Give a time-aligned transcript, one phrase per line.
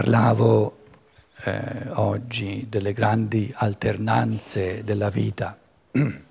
[0.00, 0.78] Parlavo
[1.44, 5.58] eh, oggi delle grandi alternanze della vita.
[5.92, 6.22] Una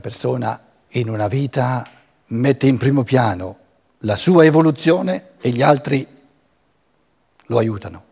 [0.00, 1.86] persona in una vita
[2.30, 3.56] mette in primo piano
[3.98, 6.04] la sua evoluzione e gli altri
[7.44, 8.04] lo aiutano.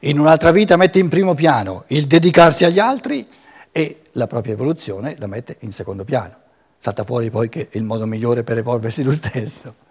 [0.00, 3.26] In un'altra vita mette in primo piano il dedicarsi agli altri
[3.72, 6.36] e la propria evoluzione la mette in secondo piano.
[6.78, 9.88] Salta fuori poi che è il modo migliore per evolversi lui stesso.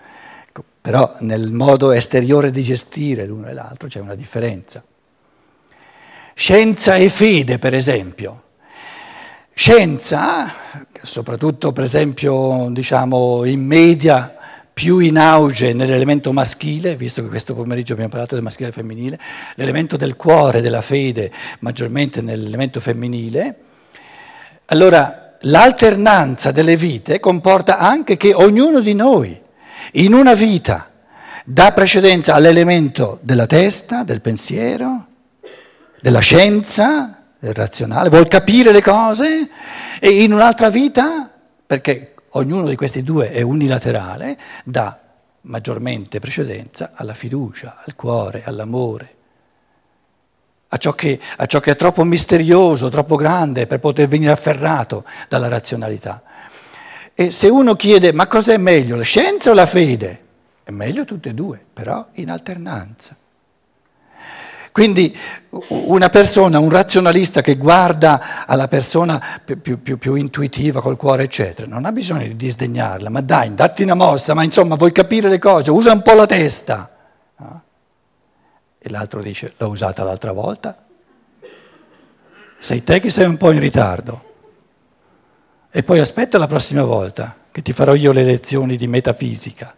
[0.82, 4.84] Però nel modo esteriore di gestire l'uno e l'altro c'è una differenza.
[6.34, 8.44] Scienza e fede, per esempio.
[9.54, 10.52] Scienza,
[11.02, 14.36] soprattutto per esempio diciamo in media,
[14.74, 19.20] più in auge nell'elemento maschile, visto che questo pomeriggio abbiamo parlato del maschile e femminile,
[19.56, 23.56] l'elemento del cuore, della fede, maggiormente nell'elemento femminile.
[24.66, 29.41] Allora, l'alternanza delle vite comporta anche che ognuno di noi
[29.94, 30.90] in una vita
[31.46, 35.08] dà precedenza all'elemento della testa, del pensiero,
[36.02, 39.50] della scienza, del razionale, vuol capire le cose
[40.00, 41.30] e in un'altra vita,
[41.66, 45.00] perché ognuno di questi due è unilaterale, dà
[45.42, 49.16] maggiormente precedenza alla fiducia, al cuore, all'amore,
[50.74, 55.04] a ciò, che, a ciò che è troppo misterioso, troppo grande per poter venire afferrato
[55.28, 56.24] dalla razionalità.
[57.22, 60.24] E se uno chiede ma cos'è meglio, la scienza o la fede?
[60.64, 63.16] È meglio tutte e due, però in alternanza.
[64.72, 65.16] Quindi
[65.68, 71.68] una persona, un razionalista che guarda alla persona più, più, più, intuitiva, col cuore, eccetera,
[71.68, 75.38] non ha bisogno di disdegnarla, ma dai, datti una mossa, ma insomma vuoi capire le
[75.38, 76.90] cose, usa un po' la testa.
[77.36, 77.64] No?
[78.80, 80.76] E l'altro dice, l'ho usata l'altra volta.
[82.58, 84.30] Sei te che sei un po' in ritardo.
[85.74, 89.74] E poi aspetta la prossima volta che ti farò io le lezioni di metafisica.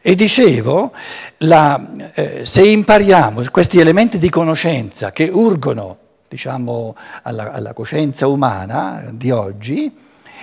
[0.00, 0.92] E dicevo,
[1.38, 9.04] la, eh, se impariamo questi elementi di conoscenza che urgono diciamo, alla, alla coscienza umana
[9.12, 9.96] di oggi,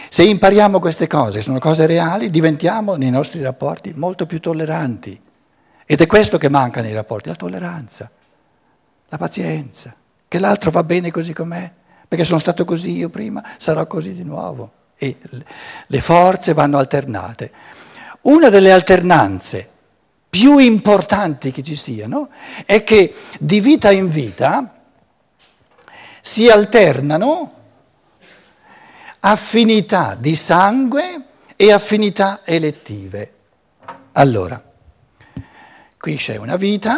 [0.08, 5.20] se impariamo queste cose, che sono cose reali, diventiamo nei nostri rapporti molto più tolleranti.
[5.86, 8.10] Ed è questo che manca nei rapporti, la tolleranza,
[9.10, 9.94] la pazienza,
[10.26, 11.72] che l'altro va bene così com'è
[12.08, 14.72] perché sono stato così io prima, sarò così di nuovo.
[14.98, 15.18] E
[15.88, 17.52] le forze vanno alternate.
[18.22, 19.70] Una delle alternanze
[20.30, 22.30] più importanti che ci siano
[22.66, 24.82] è che di vita in vita
[26.22, 27.54] si alternano
[29.20, 31.24] affinità di sangue
[31.56, 33.34] e affinità elettive.
[34.14, 34.62] Allora,
[35.98, 36.98] qui c'è una vita,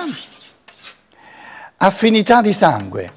[1.77, 3.11] affinità di sangue.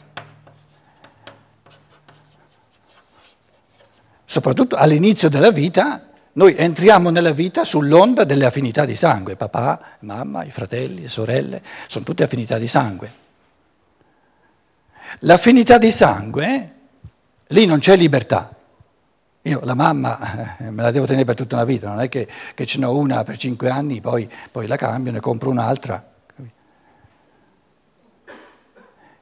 [4.31, 10.45] Soprattutto all'inizio della vita, noi entriamo nella vita sull'onda delle affinità di sangue, papà, mamma,
[10.45, 13.13] i fratelli, le sorelle, sono tutte affinità di sangue.
[15.21, 16.75] L'affinità di sangue,
[17.49, 18.55] lì non c'è libertà.
[19.43, 22.29] Io la mamma eh, me la devo tenere per tutta una vita, non è che,
[22.55, 26.09] che ce n'ho una per cinque anni, poi, poi la cambio, ne compro un'altra.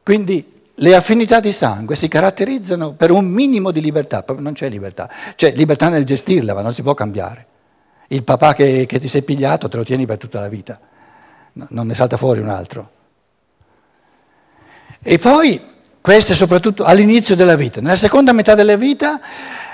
[0.03, 5.11] Quindi le affinità di sangue si caratterizzano per un minimo di libertà, non c'è libertà,
[5.35, 7.47] c'è libertà nel gestirla, ma non si può cambiare.
[8.09, 10.79] Il papà che, che ti sei pigliato te lo tieni per tutta la vita,
[11.53, 12.91] non ne salta fuori un altro.
[15.03, 15.61] E poi,
[16.01, 17.81] questo è soprattutto all'inizio della vita.
[17.81, 19.21] Nella seconda metà della vita,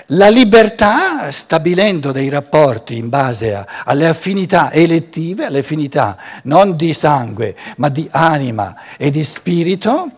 [0.09, 6.93] la libertà, stabilendo dei rapporti in base a, alle affinità elettive, alle affinità non di
[6.93, 10.11] sangue, ma di anima e di spirito,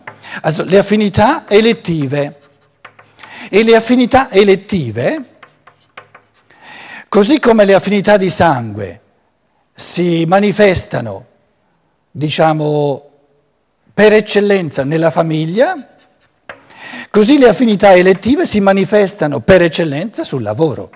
[0.65, 2.39] le affinità elettive.
[3.49, 5.23] E le affinità elettive,
[7.07, 9.01] così come le affinità di sangue
[9.73, 11.25] si manifestano,
[12.11, 13.09] diciamo,
[13.93, 15.75] per eccellenza nella famiglia,
[17.09, 20.89] così le affinità elettive si manifestano per eccellenza sul lavoro.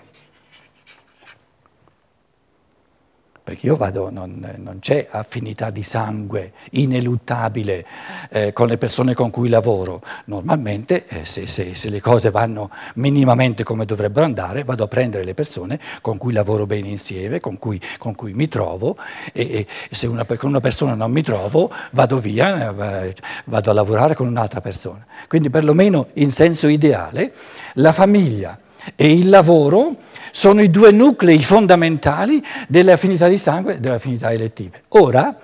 [3.52, 7.86] Perché io vado, non, non, c'è affinità di sangue ineluttabile
[8.30, 10.02] eh, con le persone con cui lavoro.
[10.26, 15.26] Normalmente, eh, se, se, se, le cose vanno minimamente come dovrebbero andare, vado a prendere
[15.26, 18.96] le persone con cui lavoro bene insieme, con cui, con cui mi trovo
[19.34, 23.14] e, e, se una, con una persona non mi trovo, vado via, eh,
[23.46, 25.06] vado a lavorare con un'altra persona.
[25.28, 27.34] Quindi perlomeno in senso ideale,
[27.74, 28.58] la famiglia
[28.96, 29.96] e il lavoro
[30.32, 34.84] sono i due nuclei fondamentali delle affinità di sangue e delle affinità elettive.
[34.90, 35.38] Ora,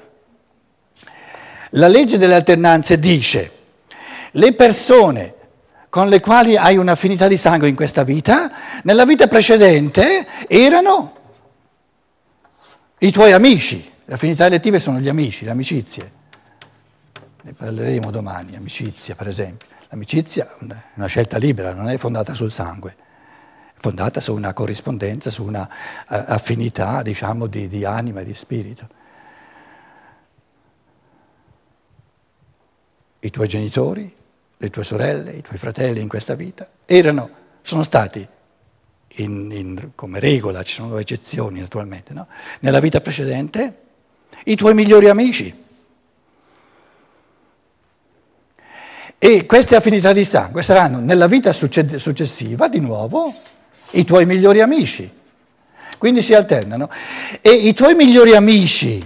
[1.71, 3.51] la legge delle alternanze dice
[4.31, 5.33] le persone
[5.89, 8.51] con le quali hai un'affinità di sangue in questa vita,
[8.83, 11.15] nella vita precedente erano
[12.99, 16.11] i tuoi amici, Le affinità elettive sono gli amici, le amicizie.
[17.41, 19.67] Ne parleremo domani, amicizia per esempio.
[19.89, 22.95] L'amicizia è una scelta libera, non è fondata sul sangue,
[23.79, 28.87] fondata su una corrispondenza, su una uh, affinità, diciamo, di, di anima e di spirito.
[33.19, 34.15] I tuoi genitori,
[34.57, 37.29] le tue sorelle, i tuoi fratelli in questa vita erano,
[37.61, 38.27] sono stati,
[39.17, 42.27] in, in, come regola, ci sono eccezioni naturalmente, no?
[42.61, 43.81] nella vita precedente,
[44.45, 45.65] i tuoi migliori amici.
[49.19, 53.33] E queste affinità di sangue saranno nella vita successiva di nuovo
[53.91, 55.09] i tuoi migliori amici.
[55.97, 56.89] Quindi si alternano.
[57.41, 59.05] E i tuoi migliori amici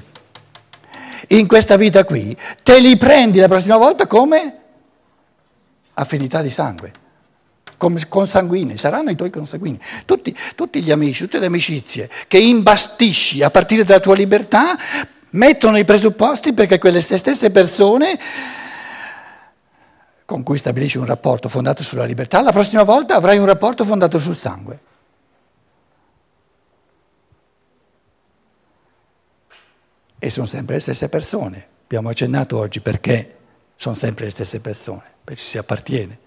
[1.28, 4.58] in questa vita qui te li prendi la prossima volta come
[5.94, 6.92] affinità di sangue,
[7.78, 9.80] come consanguinei, saranno i tuoi consanguinei.
[10.06, 14.78] Tutti, tutti gli amici, tutte le amicizie che imbastisci a partire dalla tua libertà
[15.32, 18.20] mettono i presupposti perché quelle stesse persone
[20.26, 24.20] con cui stabilisci un rapporto fondato sulla libertà, la prossima volta avrai un rapporto fondato
[24.20, 24.80] sul sangue.
[30.18, 31.68] E sono sempre le stesse persone.
[31.84, 33.38] Abbiamo accennato oggi perché
[33.76, 36.20] sono sempre le stesse persone, perché si appartiene.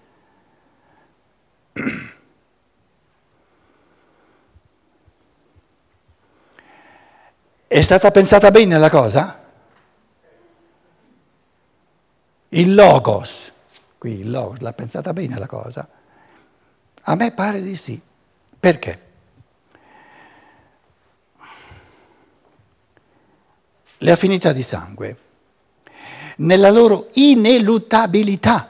[7.67, 9.43] È stata pensata bene la cosa?
[12.49, 13.54] Il logos
[14.05, 15.87] qui il logos, l'ha pensata bene la cosa?
[17.07, 17.99] A me pare di sì.
[18.59, 19.01] Perché?
[23.97, 25.17] Le affinità di sangue,
[26.37, 28.69] nella loro ineluttabilità,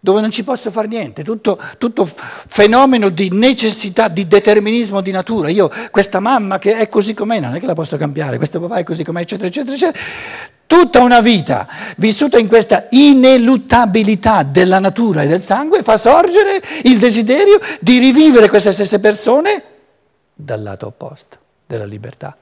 [0.00, 5.50] dove non ci posso fare niente, tutto, tutto, fenomeno di necessità, di determinismo di natura.
[5.50, 8.76] Io, questa mamma che è così com'è, non è che la posso cambiare, questo papà
[8.76, 11.66] è così com'è, eccetera, eccetera, eccetera tutta una vita
[11.96, 18.50] vissuta in questa ineluttabilità della natura e del sangue fa sorgere il desiderio di rivivere
[18.50, 19.62] queste stesse persone
[20.34, 22.36] dal lato opposto della libertà,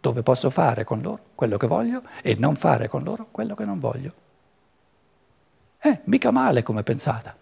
[0.00, 3.64] dove posso fare con loro quello che voglio e non fare con loro quello che
[3.64, 4.12] non voglio.
[5.80, 7.34] Eh, mica male come pensata.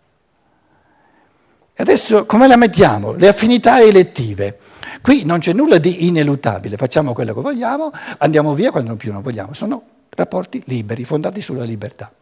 [1.74, 3.12] E adesso come la mettiamo?
[3.12, 4.58] Le affinità elettive.
[5.02, 9.20] Qui non c'è nulla di ineluttabile, facciamo quello che vogliamo, andiamo via quando più non
[9.20, 12.12] vogliamo, sono rapporti liberi, fondati sulla libertà.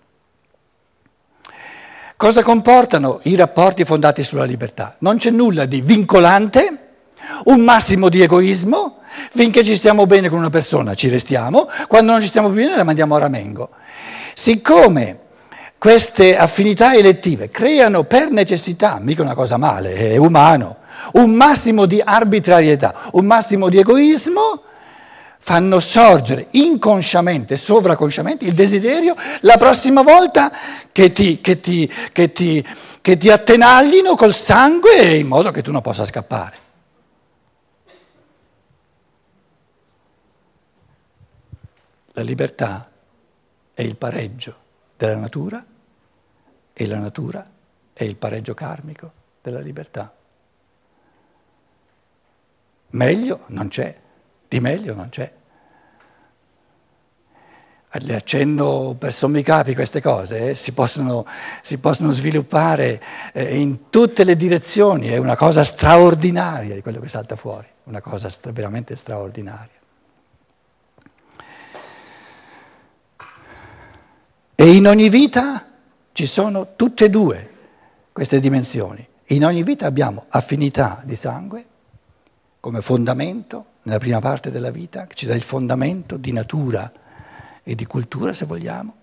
[2.17, 4.97] Cosa comportano i rapporti fondati sulla libertà?
[5.00, 6.89] Non c'è nulla di vincolante,
[7.45, 8.99] un massimo di egoismo,
[9.31, 12.85] finché ci stiamo bene con una persona ci restiamo, quando non ci stiamo bene la
[12.85, 13.71] mandiamo a ramengo.
[14.35, 15.19] Siccome
[15.79, 20.77] queste affinità elettive creano per necessità, mica una cosa male, è umano,
[21.15, 24.62] un massimo di arbitrarietà, un massimo di egoismo,
[25.38, 30.50] fanno sorgere inconsciamente, sovraconsciamente il desiderio la prossima volta
[30.93, 32.67] che ti, che ti, che ti,
[33.00, 36.67] che ti attenaglino col sangue in modo che tu non possa scappare.
[42.12, 42.90] La libertà
[43.73, 44.56] è il pareggio
[44.96, 45.64] della natura
[46.73, 47.49] e la natura
[47.93, 50.12] è il pareggio karmico della libertà.
[52.90, 53.97] Meglio non c'è,
[54.49, 55.33] di meglio non c'è.
[58.00, 61.26] Le accenno per sommi capi queste cose, eh, si, possono,
[61.62, 63.02] si, possono, sviluppare
[63.33, 68.00] eh, in tutte le direzioni, è una cosa straordinaria di quello che salta fuori, una
[68.00, 69.76] cosa stra- veramente straordinaria.
[74.55, 75.67] E in ogni vita
[76.12, 77.50] ci sono tutte e due
[78.12, 79.07] queste dimensioni.
[79.28, 81.64] In ogni vita abbiamo affinità di sangue
[82.61, 86.92] come fondamento, nella prima parte della vita, che ci dà il fondamento di natura
[87.62, 88.95] e di cultura, se vogliamo,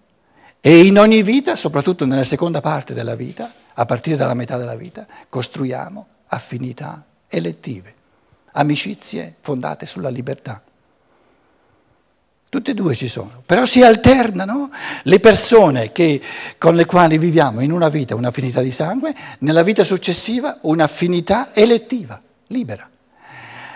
[0.62, 4.76] e in ogni vita, soprattutto nella seconda parte della vita, a partire dalla metà della
[4.76, 7.94] vita, costruiamo affinità elettive,
[8.54, 10.62] amicizie fondate sulla libertà.
[12.48, 14.72] Tutte e due ci sono, però si alternano
[15.04, 16.22] le persone che,
[16.58, 22.22] con le quali viviamo in una vita un'affinità di sangue, nella vita successiva un'affinità elettiva,
[22.48, 22.90] libera.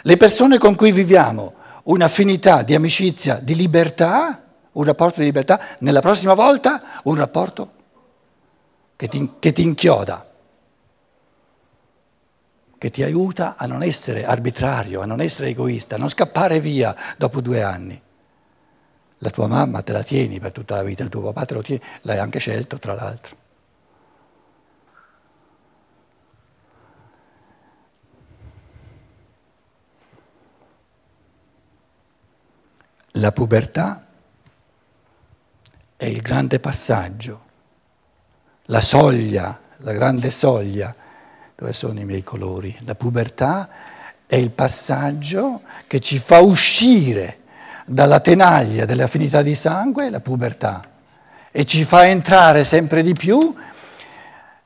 [0.03, 1.53] Le persone con cui viviamo
[1.84, 7.72] un'affinità di amicizia, di libertà, un rapporto di libertà, nella prossima volta un rapporto
[8.96, 10.27] che ti, che ti inchioda,
[12.77, 16.96] che ti aiuta a non essere arbitrario, a non essere egoista, a non scappare via
[17.18, 18.01] dopo due anni.
[19.18, 21.62] La tua mamma te la tieni per tutta la vita, il tuo papà te lo
[21.62, 23.36] tieni, l'hai anche scelto tra l'altro.
[33.20, 34.06] La pubertà
[35.98, 37.42] è il grande passaggio,
[38.68, 40.96] la soglia, la grande soglia.
[41.54, 42.74] Dove sono i miei colori?
[42.86, 43.68] La pubertà
[44.26, 47.40] è il passaggio che ci fa uscire
[47.86, 50.90] dalla tenaglia delle affinità di sangue, la pubertà,
[51.52, 53.54] e ci fa entrare sempre di più,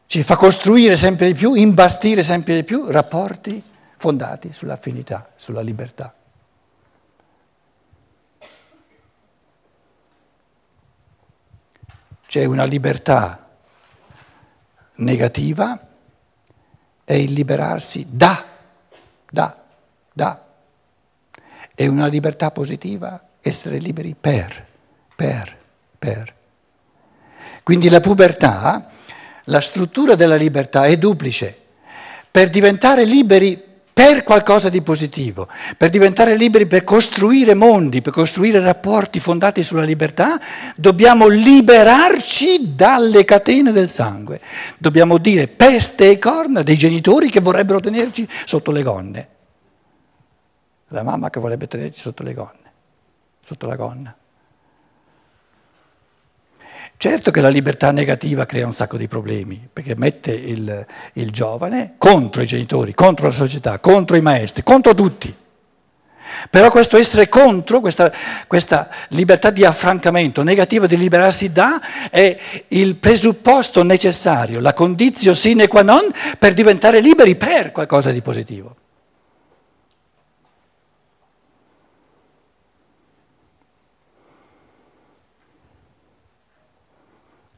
[0.06, 3.64] ci fa costruire sempre di più, imbastire sempre di più rapporti
[3.98, 6.14] fondati sull'affinità, sulla libertà.
[12.34, 13.48] C'è una libertà
[14.96, 15.80] negativa,
[17.04, 18.44] è il liberarsi da,
[19.30, 19.64] da,
[20.12, 20.44] da.
[21.76, 24.66] E una libertà positiva, essere liberi per,
[25.16, 25.56] per,
[26.00, 26.34] per.
[27.62, 28.90] Quindi la pubertà,
[29.44, 31.56] la struttura della libertà è duplice.
[32.32, 33.64] Per diventare liberi
[33.94, 35.48] per qualcosa di positivo,
[35.78, 40.42] per diventare liberi, per costruire mondi, per costruire rapporti fondati sulla libertà,
[40.76, 44.42] dobbiamo liberarci dalle catene del sangue.
[44.80, 49.28] Dobbiamo dire peste e corna dei genitori che vorrebbero tenerci sotto le gonne.
[50.88, 52.72] La mamma che vorrebbe tenerci sotto le gonne,
[53.46, 54.16] sotto la gonna.
[56.98, 61.96] Certo che la libertà negativa crea un sacco di problemi, perché mette il, il, giovane
[61.98, 65.36] contro i genitori, contro la società, contro i maestri, contro tutti.
[66.50, 68.12] Però questo essere contro, questa,
[68.48, 72.38] questa libertà di affrancamento negativa di liberarsi da, è
[72.70, 78.76] il presupposto necessario, la condizio sine qua non per diventare liberi per qualcosa di positivo.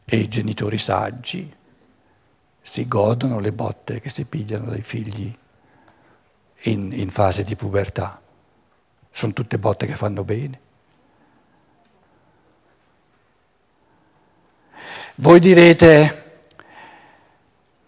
[0.05, 1.53] E i genitori saggi
[2.61, 5.35] si godono le botte che si pigliano dai figli
[6.63, 8.21] in, in fase di pubertà.
[9.11, 10.59] Sono tutte botte che fanno bene.
[15.15, 16.39] Voi direte,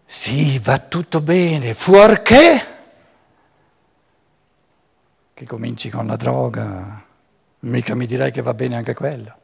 [0.06, 2.76] sì, va tutto bene, fuorché
[5.34, 7.06] che cominci con la droga,
[7.60, 9.38] mica mi direi che va bene anche quello.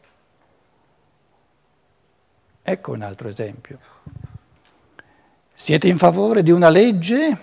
[2.65, 3.77] Ecco un altro esempio.
[5.53, 7.37] Siete in favore di una legge,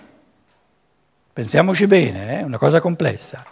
[1.31, 3.45] pensiamoci bene, è eh, una cosa complessa,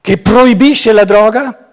[0.00, 1.66] che proibisce la droga?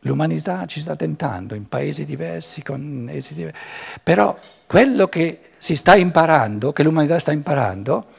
[0.00, 3.58] L'umanità ci sta tentando in paesi diversi, con esiti diversi,
[4.02, 8.14] però quello che si sta imparando, che l'umanità sta imparando,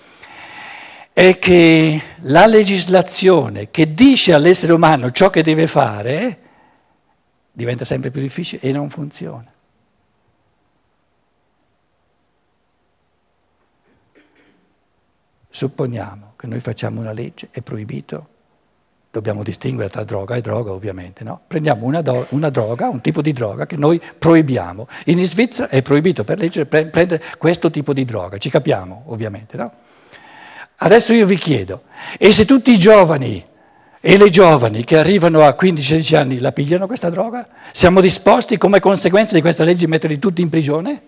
[1.17, 6.37] è che la legislazione che dice all'essere umano ciò che deve fare
[7.51, 9.51] diventa sempre più difficile e non funziona.
[15.49, 18.27] Supponiamo che noi facciamo una legge, è proibito,
[19.09, 21.41] dobbiamo distinguere tra droga e droga ovviamente, no?
[21.47, 24.87] Prendiamo una, do- una, droga, un tipo di droga che noi proibiamo.
[25.05, 29.85] In Svizzera è proibito per legge prendere questo tipo di droga, ci capiamo ovviamente, no?
[30.79, 31.83] Adesso io vi chiedo,
[32.19, 33.43] e se tutti i giovani
[33.99, 37.47] e le giovani che arrivano a 15-16 anni la pigliano questa droga?
[37.71, 41.01] Siamo disposti come conseguenza di questa legge a metterli tutti in prigione?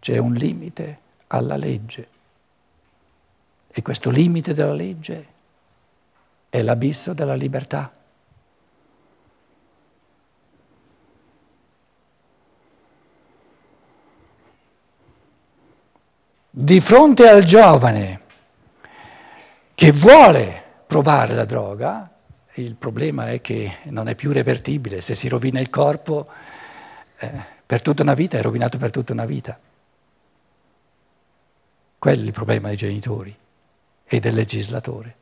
[0.00, 0.98] C'è un limite
[1.28, 2.08] alla legge
[3.68, 5.26] e questo limite della legge
[6.48, 7.92] è l'abisso della libertà.
[16.66, 18.20] Di fronte al giovane
[19.72, 22.10] che vuole provare la droga,
[22.54, 26.26] il problema è che non è più revertibile, se si rovina il corpo
[27.18, 29.56] eh, per tutta una vita è rovinato per tutta una vita.
[32.00, 33.36] Quello è il problema dei genitori
[34.04, 35.16] e del legislatore.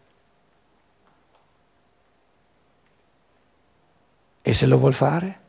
[4.40, 5.40] E se lo vuol fare?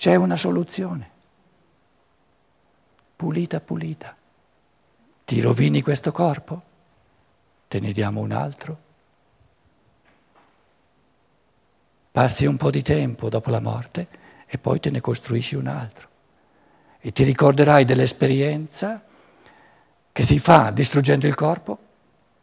[0.00, 1.10] C'è una soluzione.
[3.16, 4.14] Pulita, pulita.
[5.26, 6.62] Ti rovini questo corpo?
[7.68, 8.78] Te ne diamo un altro.
[12.12, 14.08] Passi un po' di tempo dopo la morte
[14.46, 16.08] e poi te ne costruisci un altro.
[16.98, 19.04] E ti ricorderai dell'esperienza
[20.12, 21.78] che si fa distruggendo il corpo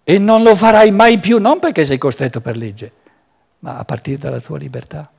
[0.03, 2.91] e non lo farai mai più, non perché sei costretto per legge,
[3.61, 5.11] ma a partire dalla tua libertà.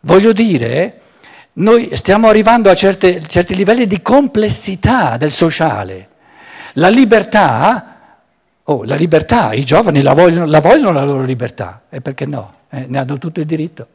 [0.00, 1.00] Voglio dire,
[1.54, 6.08] noi stiamo arrivando a certe, certi livelli di complessità del sociale.
[6.74, 7.90] La libertà
[8.70, 12.52] Oh, la libertà, i giovani la vogliono la, vogliono la loro libertà, e perché no?
[12.70, 13.86] Eh, ne hanno tutto il diritto.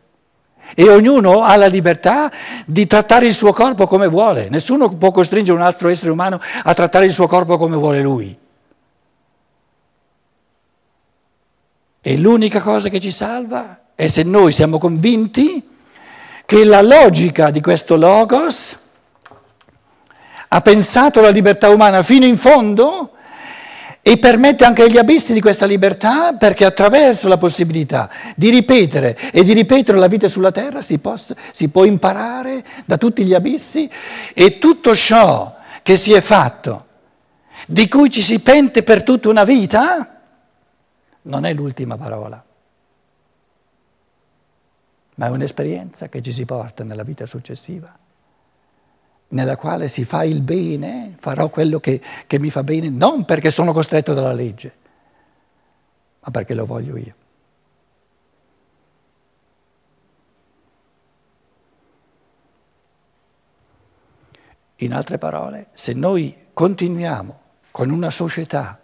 [0.76, 2.30] E ognuno ha la libertà
[2.66, 6.74] di trattare il suo corpo come vuole, nessuno può costringere un altro essere umano a
[6.74, 8.38] trattare il suo corpo come vuole lui.
[12.02, 15.66] E l'unica cosa che ci salva è se noi siamo convinti
[16.46, 18.80] che la logica di questo logos
[20.48, 23.12] ha pensato la libertà umana fino in fondo
[24.08, 29.44] e permette anche agli abissi di questa libertà perché attraverso la possibilità di ripetere e
[29.44, 33.90] di ripetere la vita sulla terra si, possa, si può imparare da tutti gli abissi
[34.36, 36.86] e tutto ciò che si è fatto,
[37.66, 40.22] di cui ci si pente per tutta una vita,
[41.24, 42.44] non è l'ultima parola,
[45.16, 48.04] ma è un'esperienza che ci si porta nella vita successiva
[49.30, 53.50] nella quale si fa il bene, farò quello che, che mi fa bene, non perché
[53.50, 54.74] sono costretto dalla legge,
[56.22, 57.16] ma perché lo voglio io.
[64.80, 67.40] In altre parole, se noi continuiamo
[67.72, 68.80] con una società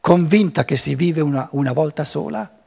[0.00, 2.57] convinta che si vive una, una, volta sola,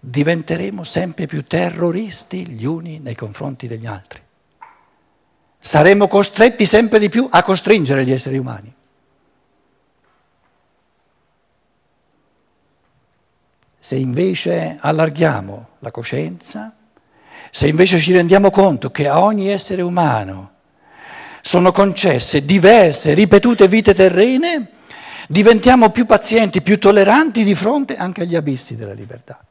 [0.00, 4.20] diventeremo sempre più terroristi gli uni nei confronti degli altri
[5.60, 8.74] saremo costretti sempre di più a costringere gli esseri umani.
[13.78, 16.74] Se invece allarghiamo la coscienza,
[17.50, 20.52] se invece ci rendiamo conto che a ogni essere umano
[21.42, 24.70] sono concesse diverse, ripetute vite terrene,
[25.28, 29.42] diventiamo più pazienti, più tolleranti di fronte anche agli abissi della libertà.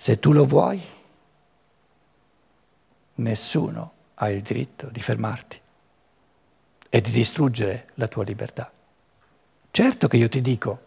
[0.00, 0.80] Se tu lo vuoi,
[3.16, 5.60] nessuno hai il diritto di fermarti
[6.88, 8.70] e di distruggere la tua libertà.
[9.72, 10.80] Certo che io ti dico,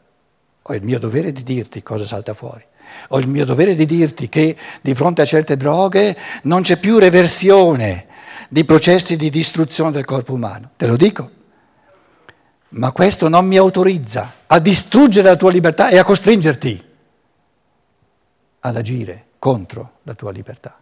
[0.62, 2.64] ho il mio dovere di dirti cosa salta fuori,
[3.10, 6.98] ho il mio dovere di dirti che di fronte a certe droghe non c'è più
[6.98, 8.08] reversione
[8.48, 11.30] di processi di distruzione del corpo umano, te lo dico.
[12.70, 16.91] Ma questo non mi autorizza a distruggere la tua libertà e a costringerti
[18.62, 20.81] ad agire contro la tua libertà.